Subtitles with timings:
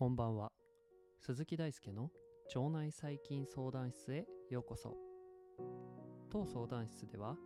[0.00, 0.50] こんばんは。
[1.20, 2.10] 鈴木大輔の
[2.56, 4.96] 腸内細菌相談室へようこそ。
[6.30, 7.36] 当相談室では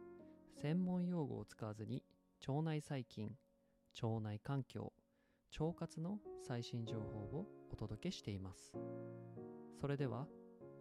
[0.63, 2.05] 専門用語を使わずに
[2.47, 3.33] 腸内細菌
[4.01, 4.93] 腸内環境
[5.59, 8.73] 腸活の最新情報をお届けしています。
[9.81, 10.29] それでは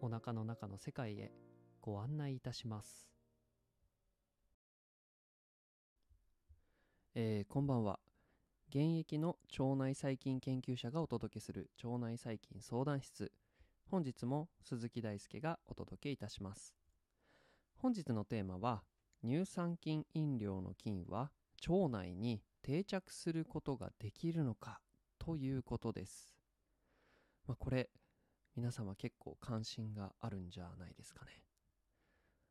[0.00, 1.32] お腹の中の世界へ
[1.80, 3.08] ご案内いたします。
[7.16, 7.98] えー、こんばんは。
[8.74, 13.30] 現役の腸内細菌研究者がお届けする腸内細菌相談室。
[13.88, 16.74] 本日も鈴木大輔がお届けいたします。
[17.76, 18.82] 本日のテーマは
[19.22, 21.30] 乳酸菌飲料の菌は
[21.68, 24.80] 腸内に定着することができるのか
[25.20, 26.34] ということです、
[27.46, 27.90] まあ、これ
[28.56, 31.44] 皆様結構関心があるんじゃないですかね、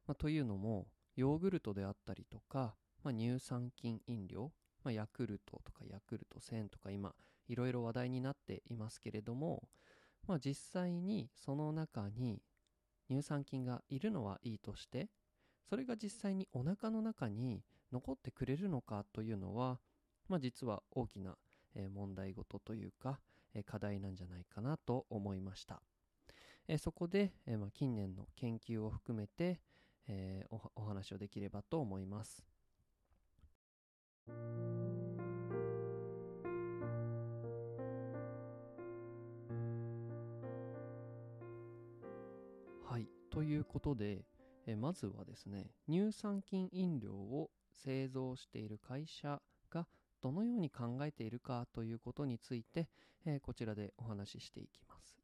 [0.08, 0.88] まあ、というのも
[1.18, 7.14] ヨーグルトであったりとか、まあ、乳酸菌飲料まあ、ヤクルトとかヤクルト1000とか今
[7.48, 9.64] いろいろ話題になっていますけれども、
[10.28, 12.42] まあ、実際にその中に
[13.10, 15.10] 乳酸菌がいるのはいいとして
[15.70, 19.80] それが実際にお腹の中に残ってくれるのかというのは、
[20.28, 21.38] まあ、実は大きな
[21.94, 23.20] 問題事とというか
[23.66, 25.82] 課題なんじゃないかなと思いました。
[26.78, 29.60] そこで、まあ、近年の研究を含めて
[30.76, 32.44] お話をできればと思います。
[42.84, 44.26] はいということで
[44.66, 49.88] えまずはですね乳酸菌飲料を製造している会社が
[50.22, 52.88] どのように考えているかということについて、
[53.26, 55.18] えこちらでお話ししていきます、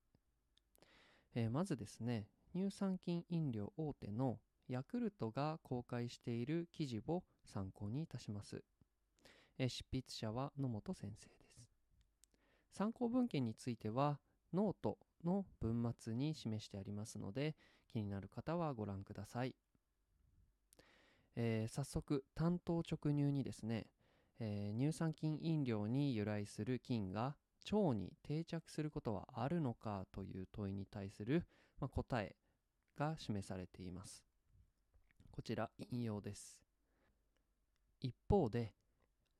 [1.36, 8.62] えまずですね乳酸菌飲料大手のヤクルトが公開している記事を参考にいたします、
[9.60, 11.62] え執筆者は野本先生です。
[12.72, 14.20] 参考文献については
[14.54, 17.56] ノートの文末に示してありますので
[17.88, 19.54] 気になる方はご覧ください、
[21.36, 23.88] えー、早速単刀直入にですね、
[24.40, 27.36] えー、乳酸菌飲料に由来する菌が
[27.72, 31.46] 腸に定着することはあるのかという問いに対する、
[31.82, 32.36] まあ、答え
[32.98, 34.24] が示されています。
[35.32, 36.62] こちら引用です。
[38.02, 38.74] 一方で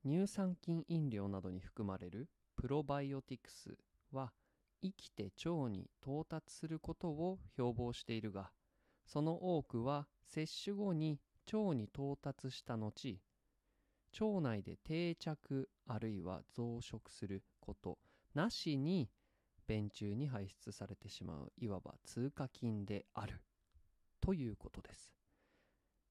[0.06, 3.78] 乳酸菌飲料などに含まれるプロバイオティクス
[4.12, 4.32] は
[4.82, 8.52] 生きて腸に到達することを標榜しているが
[9.06, 11.20] その多くは摂取後に
[11.52, 12.94] 腸に到達した後
[14.20, 17.98] 腸内で定着あるいは増殖すること
[18.34, 19.10] なしに
[19.68, 23.42] 便中に排出されてしまういわば通過菌である。
[24.20, 25.14] ということです、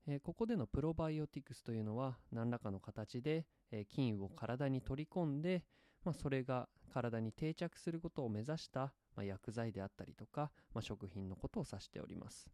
[0.06, 5.64] えー、ここでのプロバイオティクスというのは何らかの形で、えー、菌を体に取り込んで、
[6.04, 12.48] まあ、それが体に定着することを目指した、まあ、薬剤であったりとか、まあ、食品のことを指しております、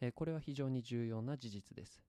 [0.00, 2.02] えー、これは非常に重要な事実です、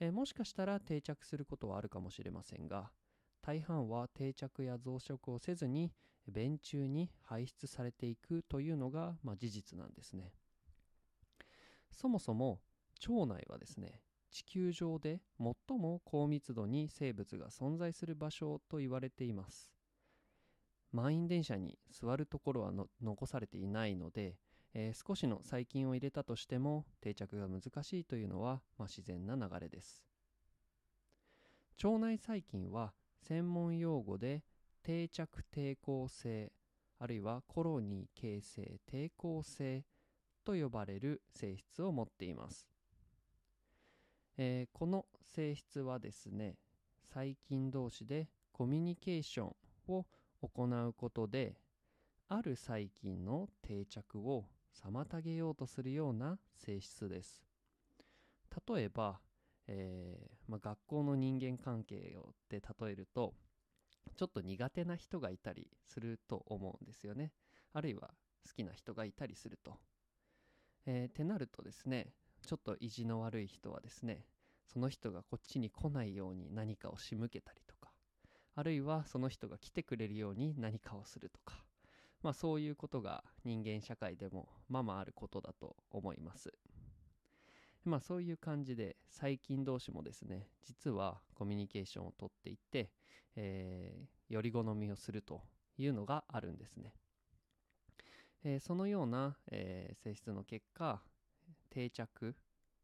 [0.00, 2.90] えー、もしかしたら定着することはあるかもしれませんが
[3.42, 5.92] 大半は定着や増殖をせずに
[6.30, 10.32] 便中に排出されていくというのが、まあ、事実なんですね。
[11.90, 12.60] そもそも
[13.08, 19.70] 腸内はですね地球上で最も高密度に生物が存在する場所と言われています。
[20.92, 22.72] 満員電車に座るところは
[23.02, 24.36] 残されていないので、
[24.74, 30.04] えー、少しの細菌を入れたとしても定着が難しいというのは、まあ、自然な流れです。
[31.82, 34.42] 腸内細菌は専門用語で
[34.82, 36.52] 定着抵抗性
[36.98, 39.84] あるいはコロニー形成抵抗性
[40.44, 42.68] と呼ばれる性質を持っています。
[44.38, 46.54] えー、この性質はですね
[47.12, 49.54] 細菌同士でコミュニケーション
[49.88, 50.06] を
[50.40, 51.56] 行うことで
[52.28, 54.46] ある細菌の定着を
[54.84, 57.42] 妨げようとするような性質です。
[58.68, 59.18] 例えば、
[59.66, 63.34] えー、まあ、学校の人間関係をで例えると
[64.16, 67.32] ちょっと苦手な人がいたりすると思うんですよね。
[67.72, 68.10] あるいは
[68.46, 69.78] 好きな人がいたりすると、
[70.86, 72.12] えー、ってなるとですね
[72.48, 74.24] ちょっと意地の悪い人はですね
[74.72, 77.90] その人がこっちに来ないように何かを仕向けたりとか
[78.54, 81.62] あるいはその人が来てくれるように何かをするとか
[82.22, 86.54] まあそういうことが人間社会でもままあることだと思います。
[87.84, 92.90] まあそういう感じで細菌同士もですね実はコミュニケーションをとっていって、
[93.36, 95.42] えー、より好みをすると
[95.76, 96.92] いうのがあるんですね、
[98.44, 101.00] えー、そのような、えー、性質の結果
[101.78, 102.34] 定着。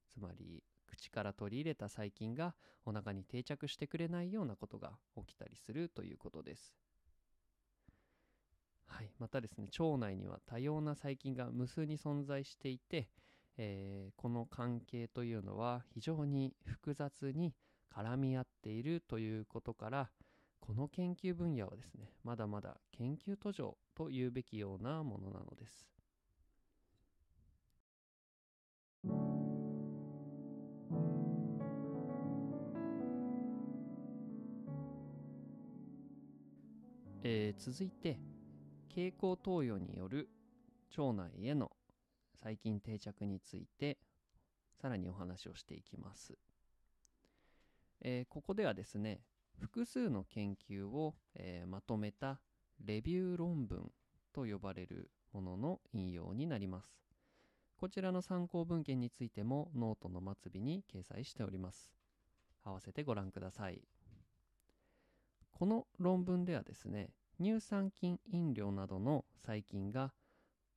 [0.08, 2.54] つまり口から取り入れた細菌が
[2.84, 6.72] お腹に定着してくれないようなことが起きたりするということです。
[8.86, 13.08] はい、またですね腸内には多様な細菌が無数に存在していて、
[13.56, 17.54] えーこの関係というのは非常に複雑に
[17.92, 20.10] 絡み合っているということから
[20.60, 25.93] この研究分野はですねまだまだ研究途上と言うべきようなものなのです。
[37.26, 38.18] えー続いて
[38.88, 40.28] 経口投与による
[40.96, 41.72] 腸内への
[42.42, 43.98] 細菌定着について
[44.80, 46.34] さらにお話をしていきます、
[48.02, 49.22] えーここではですね
[49.58, 52.40] 複数の研究を、えーまとめた
[52.84, 53.90] レビュー論文
[54.32, 57.03] と呼ばれるものの引用になります。
[57.76, 61.90] こちらの参考文献についてもノートの末尾に掲載しております。
[62.62, 63.82] 合わせてご覧ください。
[65.52, 67.10] この論文ではですね
[67.40, 70.12] 乳酸菌飲料などの細菌が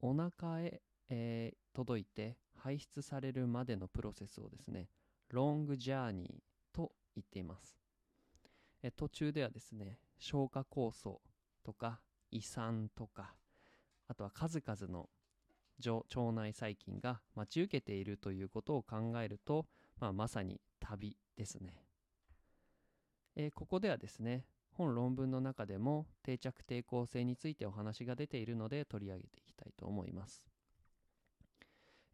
[0.02, 4.88] お腹へ、えー届いて排出されるまでのプロセスをですね
[5.30, 7.78] ロングジャーニーと言っています。
[8.82, 11.22] え途中ではですね消化酵素
[11.64, 12.00] とか
[12.32, 13.36] 胃酸とか
[14.08, 15.08] あとは数々の
[15.86, 19.66] 腸腸内細菌が待ち受けているということを考えると、
[20.00, 21.84] まあ、まさに旅ですね、
[23.36, 30.44] えーここではですね本論文の中でも定着抵抗性についてお話が出ているので取り上げていきたいと思います。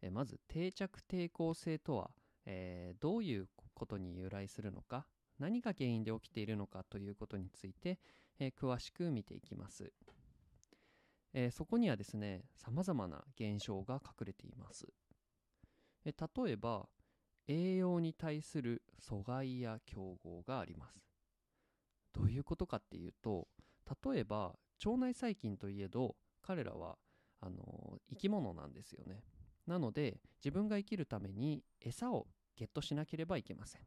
[0.02, 2.10] えーまず定着抵抗性とは、
[2.46, 5.06] えーどういうことに由来するのか
[5.38, 7.98] 何が原因で起きているのかということについて、
[8.38, 9.92] え詳しく見ていきます、
[11.34, 14.86] えーそこにはですねさまざまな現象が隠れています、
[16.04, 16.88] えー例えば
[17.46, 20.98] 栄養に対する阻害や競合があります。
[22.14, 23.48] どういうことかっていうと
[24.02, 24.54] 例えば
[24.84, 26.96] 腸内細菌といえど彼らは
[27.40, 29.22] あの生き物なんですよね。
[29.66, 32.26] なので自分が生きるために餌を
[32.56, 33.82] ゲットしなければいけません。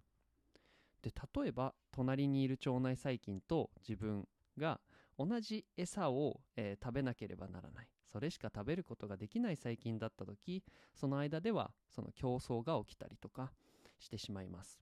[1.01, 1.11] で
[1.41, 4.27] 例えば隣にいる腸内細菌と自分
[4.57, 4.79] が
[5.17, 7.87] 同じ餌を、えー食べなければならない。
[8.07, 10.63] それしか食べることができない細菌だった時
[10.95, 13.51] その間ではその競争が起きたりとか
[13.99, 14.79] してしまいます。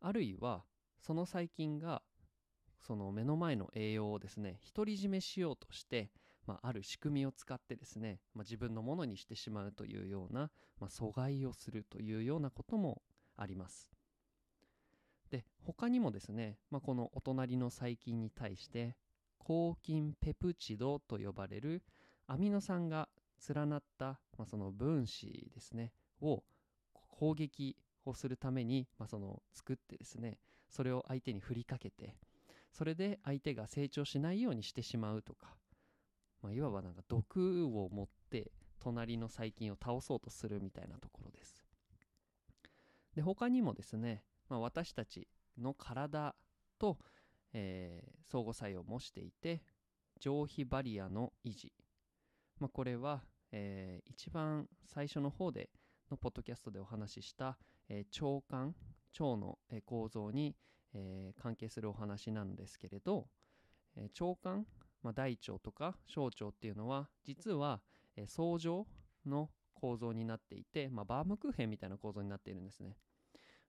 [0.00, 0.64] あるいは
[0.98, 2.02] その細菌が
[2.80, 6.10] その目の前の栄養をですね独り占めしようとして、
[6.46, 13.02] まあ、ある仕組みを使ってですね、まあ、自分のものにしてしまうというような、まあ、阻害をするというようなことも
[13.36, 13.90] あります。
[15.30, 18.96] で他にもですね、まあ、このお隣の細菌に対して
[19.38, 21.82] 抗菌ペプチドと呼ばれる
[22.26, 23.08] アミノ酸が
[23.54, 26.42] 連なった、まあ、その分子ですねを
[27.08, 30.38] 攻撃をするために、まあ、その作ってですね
[30.68, 32.16] それを相手に振りかけて
[32.72, 35.54] それで相手が成長しないようにしてしまうとか、
[36.42, 41.64] まあ、いわばなんか毒を持って隣の細菌を倒そうとするみたいなところです。
[43.14, 45.26] で他にもですね、まあ、私たち
[45.56, 46.34] の体
[46.78, 46.98] と、
[47.54, 49.60] えー相互作用もしていて
[50.20, 51.72] 上皮バリアの維持、
[52.60, 55.70] まあ、これは、えー一番最初の方で
[56.10, 57.58] のポッドキャストでお話しした、
[57.88, 58.74] えー腸管
[59.18, 60.54] 腸の、構造に、
[60.92, 63.28] え関係するお話なんですけれど、
[63.96, 64.66] え腸管、
[65.02, 67.80] まあ、大腸とか小腸っていうのは実は、
[68.16, 68.86] えー相乗
[69.26, 72.96] の構造になっていて、まあ、バームクーヘンみたいな構造になっているんですね。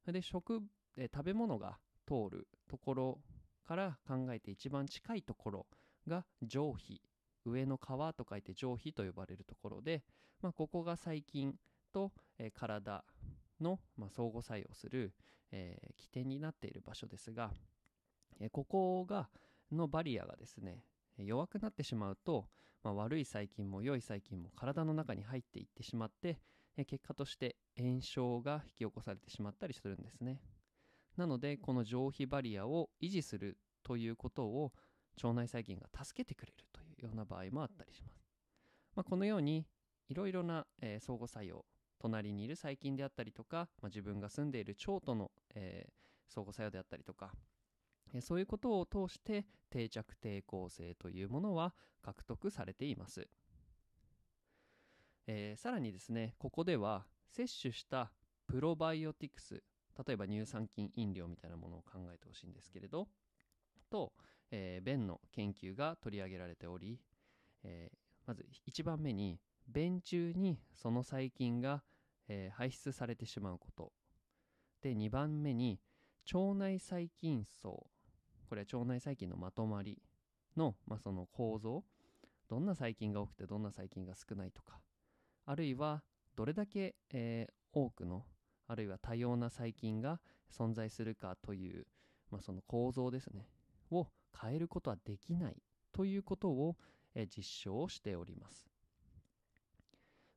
[0.08, 0.62] で食、
[0.98, 1.78] え食べ物が
[2.08, 3.22] 通るところ
[3.66, 5.68] から考えて一番近いところ
[6.08, 7.02] が上皮
[7.46, 10.04] 上の皮と書いて上皮と呼ばれるところで、
[10.42, 11.56] まあ、ここが細菌
[11.94, 13.04] と、え体
[13.60, 15.14] の、まあ、相互作用する、
[15.52, 17.52] えー起点になっている場所ですが、
[18.40, 19.30] えーここが
[19.72, 20.84] のバリアがですね
[21.18, 22.48] 弱くなってしまうと、
[22.84, 26.40] まあ、悪い細菌も良い細菌も体の中に入っていってしまって、
[26.78, 30.42] 結果として炎症が引き起こされてしまったりするんですね。
[31.18, 34.72] なのでこの上皮バリアを維持するということを
[35.22, 38.24] 腸内細菌が助けてくれるというような場合もあったりします、
[38.96, 39.66] まあ、このように
[40.08, 40.66] いろいろな、
[41.00, 41.66] 相互作用
[42.00, 45.94] 隣にいる細菌であったりとか、まあ、自分が住んでいる腸との、えー
[46.34, 47.34] 相互作用であったりとか、
[48.14, 53.28] えーそういうことを通して定着抵抗性というものは獲得されています、
[55.28, 58.12] えーさらにですねここでは摂取した
[58.48, 59.64] プロバイオティクス
[60.06, 63.08] 例えば乳酸菌飲料みたいなものを考えてほしいんですけれど
[63.90, 64.14] と、
[64.52, 67.00] えー便の研究が取り上げられており、
[67.64, 67.98] えー
[68.28, 71.84] まず1番目に便中にその細菌が、
[72.28, 73.92] えー排出されてしまうこと。
[74.82, 75.80] で2番目に
[76.34, 77.88] 腸内細菌層。
[78.50, 80.02] これは腸内細菌のまとまり
[80.58, 81.84] の,、まあその構造。
[82.48, 84.80] どんな細菌が多くてどんな細菌が少ないとか。
[85.46, 86.04] あるいは
[86.36, 88.26] どれだけ、えー、多くの
[88.68, 90.20] あるいは多様な細菌が
[90.56, 91.86] 存在するかという、
[92.30, 93.48] まあ、その構造ですね
[93.92, 94.08] を
[94.40, 95.58] 変えることはできない
[95.92, 96.78] ということを、
[97.16, 98.66] えー、実証しております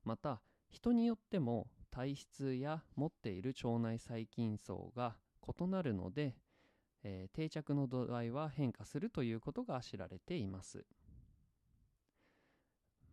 [0.05, 5.17] また人によっても体質や持っている腸内細菌層が
[5.59, 6.35] 異なるので、
[7.05, 10.85] えー、定着の度合いは変化するということが知られています。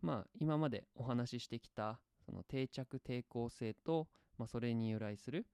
[0.02, 5.46] まあ今までお話ししてきたその定着抵抗性と、まあ、それに由来する、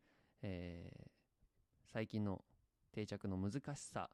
[0.43, 2.43] えー、細菌の
[2.93, 4.11] 定着の難しさ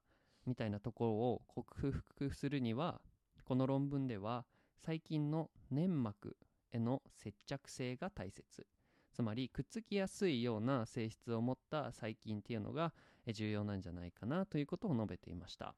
[0.47, 3.01] みたいなところを克服するには
[3.45, 4.45] この論文では
[4.85, 6.37] 細菌の粘膜
[6.73, 8.67] への接着性が大切
[9.15, 12.93] つまりくっつきやすいような性質を持った細菌っていうのが
[13.33, 15.75] 重要なんじゃないかなということを述べていました。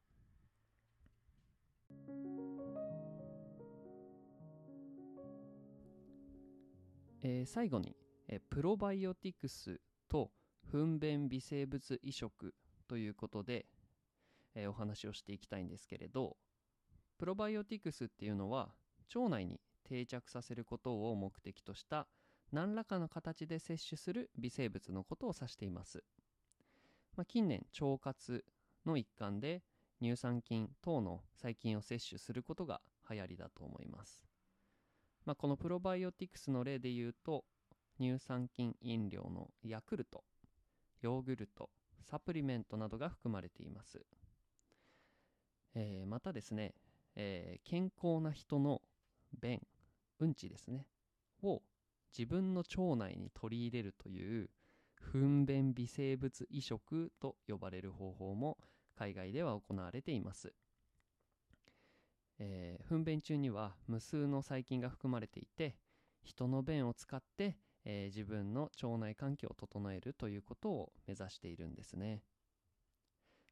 [7.21, 7.95] えー、最後に、
[8.27, 10.31] えー、プロバイオティクスと
[10.71, 12.53] 糞便微生物移植
[12.87, 13.65] ということで、
[14.55, 16.37] えー、お話をしていきたいんですけれど
[17.17, 18.69] プロバイオティクスっていうのは
[19.15, 22.07] 腸内に定着させることを目的とした
[22.51, 26.03] 何らかの形で摂取する微生物のことを指しています。
[27.15, 28.45] まあ、近年腸活
[28.85, 29.63] の一環で
[30.01, 34.26] 乳酸菌等の細菌を摂取することが流行りだと思います。
[35.27, 37.43] まあ、このプロバイオティクスの例で言うと
[37.99, 40.23] 乳酸菌飲料のヤクルト、
[41.01, 41.69] ヨーグルト、
[42.01, 43.99] サプリメントなどが含まれています。
[45.75, 46.75] えー、またですね、
[47.17, 48.81] えー、健康な人の
[49.41, 49.59] 便、
[50.21, 50.85] うんちですね、
[51.43, 51.61] を
[52.17, 54.49] 自分の腸内に取り入れるという
[55.11, 58.57] 糞便微生物移植と呼ばれる方法も
[58.97, 60.53] 海外では行われています、
[62.39, 65.75] えー、糞便中には無数の細菌が含まれていて
[66.23, 72.21] 人の便を使って、えー、自分の腸内環境を整えるということを目指しているんですね、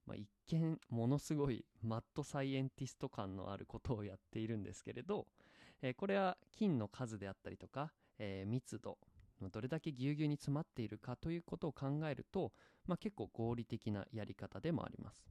[0.05, 5.25] まあ、一見ものすごいマッドサイエンティスト感のあることをやっているんですけれど、
[5.81, 8.97] えー、これは菌の数であったりとかえ、密度
[9.41, 12.53] どれだけぎゅうぎゅうに詰まっているかということを考えると、
[12.87, 15.29] まあ、結構合理的なやり方でもあります。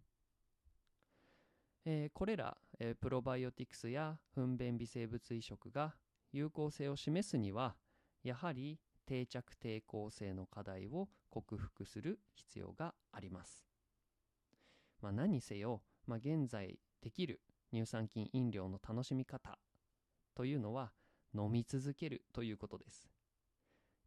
[1.86, 5.94] え、これら、え、プロバイオティクスや糞便微生物移植が
[6.32, 7.76] 有効性を示すには
[8.22, 13.62] やはり定着抵抗性の課題を克服する必要があります。
[15.00, 17.40] まあ、何せよ、まあ、現在できる
[17.72, 19.58] 乳酸菌飲料の楽しみ方
[20.34, 20.92] というのは
[21.34, 23.08] 飲み続けるということです。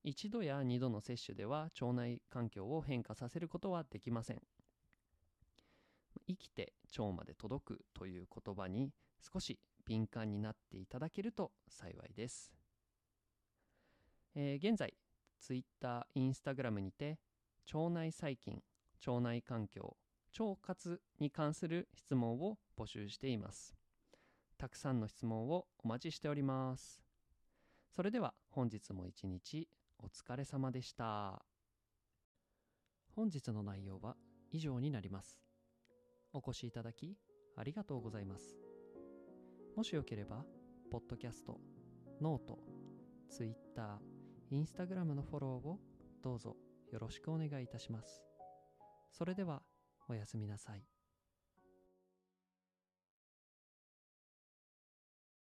[0.03, 4.41] 一度や二度の摂取では腸内環境を変化させることはできません。
[6.27, 8.91] 生きて腸まで届くという言葉に
[9.33, 12.51] 少し敏感になっていただけると幸いです。
[14.35, 14.93] えー、現在、
[15.39, 17.19] Twitter、Instagram にて
[17.73, 18.61] 腸内細菌、
[19.05, 19.97] 腸内環境、
[20.39, 23.73] 腸活に関する質問を募集しています。
[24.57, 27.03] たくさんの質問をお待ちしております。
[27.95, 29.67] それでは本日も一日
[29.99, 31.43] お疲れ様でした。
[33.15, 34.15] 本日の内容は
[34.51, 35.46] 以上になります。
[36.37, 37.17] お越しいただき
[37.55, 38.55] ありがとうございます。
[39.75, 40.45] もしよければ、
[40.91, 41.59] ポッドキャスト、
[42.21, 42.59] ノート、
[43.29, 45.79] ツイッター、インスタグラムのフォローを
[46.21, 46.55] どうぞ
[46.91, 48.23] よろしくお願いいたします。
[49.11, 49.63] それでは
[50.07, 50.96] おやすみなさい。